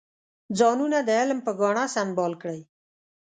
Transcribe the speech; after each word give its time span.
ځانونه 0.57 0.97
د 1.07 1.09
علم 1.19 1.39
په 1.45 1.51
ګاڼه 1.59 1.83
سنبال 1.95 2.33
کړئ. 2.41 2.61